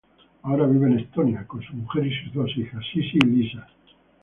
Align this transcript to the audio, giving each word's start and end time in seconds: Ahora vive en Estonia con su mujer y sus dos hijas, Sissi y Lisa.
Ahora 0.41 0.65
vive 0.65 0.87
en 0.87 0.97
Estonia 0.99 1.45
con 1.45 1.61
su 1.61 1.75
mujer 1.75 2.07
y 2.07 2.23
sus 2.23 2.33
dos 2.33 2.49
hijas, 2.57 2.83
Sissi 2.91 3.19
y 3.23 3.27
Lisa. 3.27 3.67